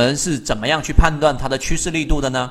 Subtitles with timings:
[0.00, 2.50] 我们是怎么样去判断它的趋势力度的呢？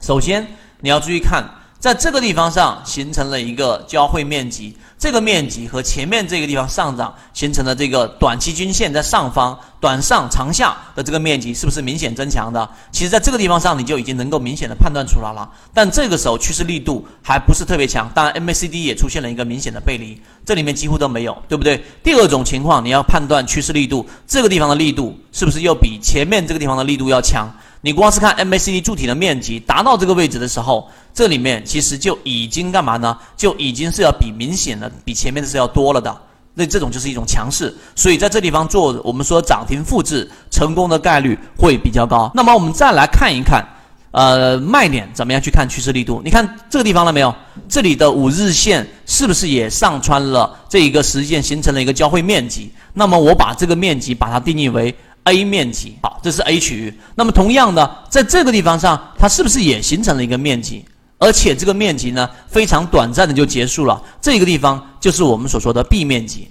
[0.00, 0.46] 首先，
[0.80, 1.44] 你要注意看，
[1.82, 4.76] 在这个地方上形成了一个交汇面积。
[5.00, 12.70] 这个面积和前面这个地方上涨形成的这个短期均线在上方短上长下的这个面积是不是明显增强的？
[12.92, 15.50] 其实，在这个地方上你就已经能够明显的判断出来了。
[15.74, 21.82] 但这个时候趋势力度还不是特别强，当然 MACD 也出现了一个明显的背离，这里面几乎都没有，对不对？
[22.04, 27.52] 第二种情况，你要判断趋势力度，这个地方的力度是不是又比前面这个地方的力度要强？
[27.84, 33.18] 你光是看 MACD 柱体的面积达到这个位置的时候，这里面其实就已经干嘛呢？
[33.36, 36.16] 就已经是要比明显的比前面的是要多了的。
[36.54, 42.30] 那这种就是一种强势，所以在这地方做我们说涨停复制成功的概率会比较高。
[42.34, 43.66] 那么我们再来看一看，
[44.12, 46.22] 呃，卖点怎么样去看趋势力度？
[46.24, 47.34] 你看这个地方了没有？
[47.68, 52.70] 这里的五日线是不是也上穿了这一个实线，形成了一个交汇面积？
[52.92, 54.94] 那么我把这个面积把它定义为。
[55.24, 56.92] A 面积好，这是 A 区域。
[57.14, 60.84] 那么同样的，在这个地方上，它是不是也形成了一个面积？
[61.18, 64.02] 而且这个面积呢，非常短暂的就结束了。
[64.20, 66.48] 这个地方就是我们所说的 B 面积，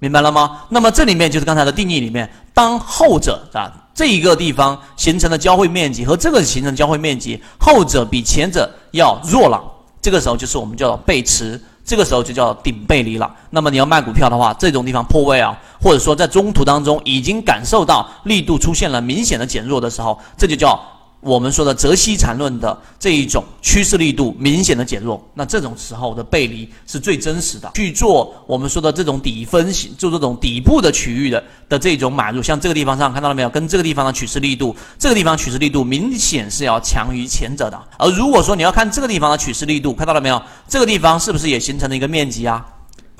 [0.00, 0.62] 明白了吗？
[0.68, 9.62] 那么这里面就是刚才的定义里面，当后者啊这一个地方形成的交汇面积和这个形成交汇面积，后者比前者要弱了，
[10.02, 11.60] 这个时候就是我们叫做背驰。
[11.82, 13.28] 这个时候就叫顶背离了。
[13.48, 20.78] 那么你要卖股票的话，这种地方破位啊，或者说在中途当中已经感受到力度出现了明显的减弱的时候，这就叫。
[21.22, 27.70] 我们说的泽西缠论的这一种趋势力度明显的减弱，那这种时候的背离是最真实的。
[27.74, 33.50] 去做我们说的这种底分析，就这种底部的区域的的这种买入，像这个地方上看到了没有？
[33.50, 37.78] 跟这个地方的趋势力度，这个地方趋势力度明显是要强于前者的。
[37.98, 40.42] 而如果说你要看这个地方的趋势力度，看到了没有？
[40.66, 42.64] 这个地方是不是也形成了一个面积啊？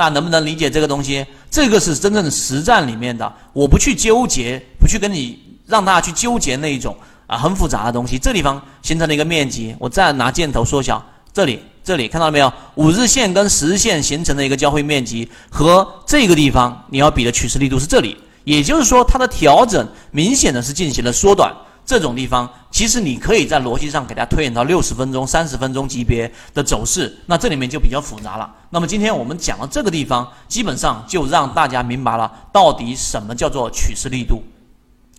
[0.01, 1.27] 大家能不能理解这个东西？
[1.51, 6.97] 这个是真正实战里面的，我不去纠结，不去跟你让大家去纠结那一种。
[7.27, 12.51] 啊，很复杂的东西，这地方形成了一个面积，我再拿箭头缩小，这里，这里看到了没有？
[12.77, 21.55] 五日线跟十日线形成的一个交汇面积和这个地方你要比的趋势力度是这里，也就是说它的调整明显的是进行了缩短。
[21.91, 28.49] 这种地方其实你可以在逻辑上给它推演到六十分钟、三十分钟级别的走势，那这里面就比较复杂了。
[28.71, 34.41] 那么今天我们讲到这个地方，基本上就让大家明白了到底什么叫做趋势力度。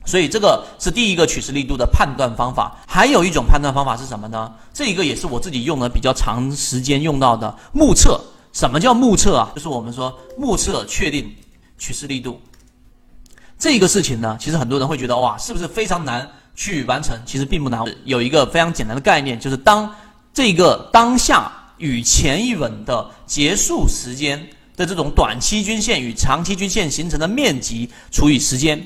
[0.05, 4.49] 所以这个是第一个趋势力度的判断方法，还有一种判断方法是什么呢？
[4.73, 8.17] 这一个也是我自己用的比较长时间用到的目测。
[8.53, 9.51] 什么叫目测啊？
[9.53, 11.35] 就是我们说目测确定
[11.77, 12.39] 趋势力度
[13.59, 16.25] 这个事情呢，其实很多人会觉得哇，是不是非常难
[16.55, 17.17] 去完成？
[17.25, 19.93] 其实并不难，有一个非常简单的概念，就是当
[20.33, 24.39] 这个当下与前一轮的结束时间
[24.75, 28.81] 的这种短期均线与长期均线形成的面积除以时间。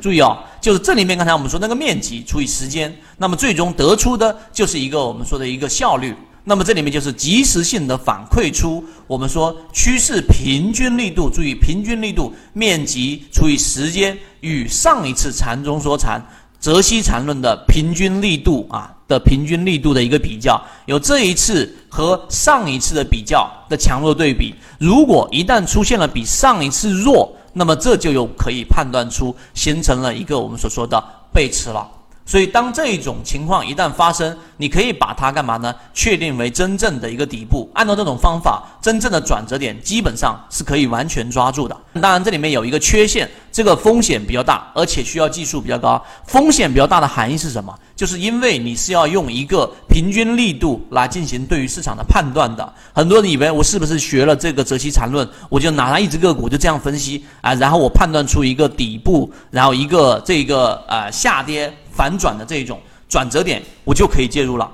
[0.00, 6.14] 注意哦，就是这里面刚才我们说那个面积除以时间，那么最终得出的就是一个我们说的一个效率。
[6.46, 16.22] 那么这里面就是及时性的反馈出我们说趋势平均力度，注意平均力度面积除以时间与上一次缠中说缠
[16.64, 24.54] 泽西缠论的平均力度啊的平均力度的一个比较，有这一次和上一次的比较的强弱对比。
[24.78, 31.04] 如果一旦出现了比上一次弱，那么这就有可以判断出形成了一个我们所说的
[31.34, 31.86] 背驰了。
[32.26, 35.74] 所以当这一种情况一旦发生，你可以把它干嘛呢？
[35.92, 37.70] 确定为真正的一个底部。
[37.74, 41.76] 按照这种方法，真正的转折点基本上是可以完全抓住的。
[42.00, 46.04] 当然，这里面有一个缺陷，这个风险比较大，而且需要技术比较高。
[46.26, 47.72] 风险比较大的含义是什么？
[47.94, 52.72] 就是因为你是要用一个平均力度来进行对于市场的判断的。
[52.92, 64.68] 很多人以为我是不是学了这个泽西缠论，我就拿它一只个股就这样分析啊，然后我判断出一个底部，然后一个这个呃下跌反转的这种转折点，我就可以介入了。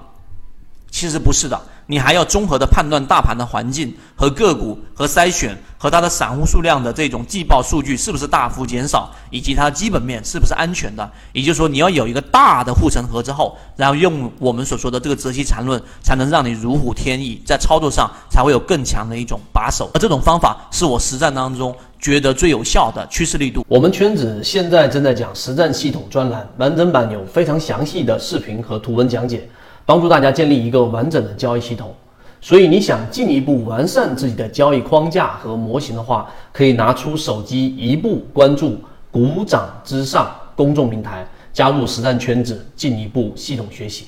[0.90, 1.60] 其实不是的。
[1.90, 11.10] 你还要综合的判断大盘的环境和个股和筛选和它的散户数量的这种季报数据是不是大幅减少，以及它基本面是不是安全的。
[11.32, 19.90] 也就是说，你要有一个大的护城河之后，然后用我们所说的这个泽西缠论，才能让你如虎添翼，在操作上才会有更强的一种把手。
[19.92, 23.66] 而这种方法是我实战当中觉得最有效的趋势力度。
[23.66, 29.48] 我们圈子现在正在讲实战系统专栏，完整版有非常详细的视频和图文讲解。
[29.90, 31.92] 帮助大家建立一个完整的交易系统，
[32.40, 38.78] 所以你想进一步完善自己的交易框架和模型的话，可以拿出手机一步关注
[39.10, 44.06] “股掌之上”公众平台，加入实战圈子，进一步系统学习。